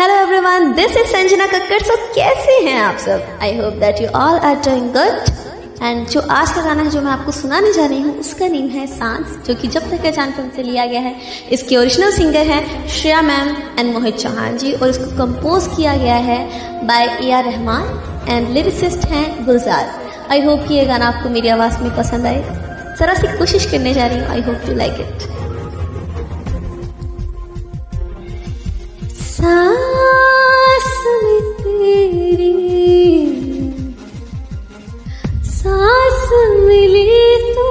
[0.00, 3.24] Hello everyone this is Sanjana Kakkar so कैसे हैं आप सब?
[3.42, 7.00] I hope that you all are doing good and जो आज का गाना है, जो
[7.00, 10.48] मैं आपको सुनाने जा रही हूँ, उसका नेम है सांस, जो कि जब तक फ़िल्म
[10.56, 11.14] से लिया गया है,
[11.52, 16.16] इसके ओरिजिनल सिंगर हैं श्रेया मैम एंड मोहित चौहान जी, और इसको कंपोज किया गया
[16.28, 16.38] है
[16.86, 19.84] by A R Rahman and lyricist हैं गुलजार।
[20.30, 22.40] आई होप कि ये गाना आपको मेरी आवाज़ में पसंद आए।
[23.00, 25.28] जरा सी कोशिश करने जा रही हूँ। I hope to like it
[29.32, 29.89] सांस
[36.70, 37.68] मिली तो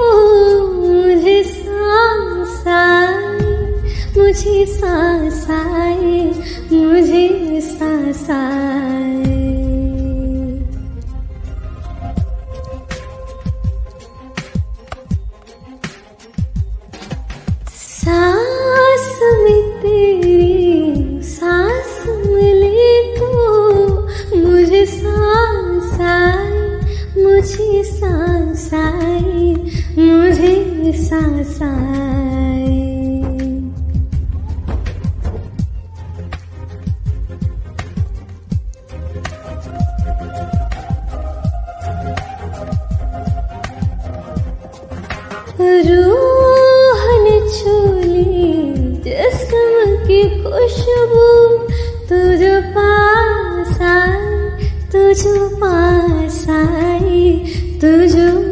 [0.72, 3.54] मुझे सांस आई
[4.16, 6.20] मुझे सांस आई
[6.72, 9.69] मुझे सांस आई
[45.60, 47.02] रूह
[47.48, 48.24] छूली
[49.04, 51.26] जिस्म की खुशबू
[52.08, 52.40] तुझ
[52.76, 54.48] पास आई
[54.92, 55.24] तुझ
[55.62, 57.28] पास आई
[57.82, 58.49] तुझ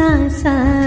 [0.00, 0.77] मुझे सांस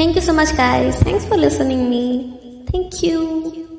[0.00, 0.96] Thank you so much, guys.
[1.02, 2.64] Thanks for listening me.
[2.72, 3.69] Thank you.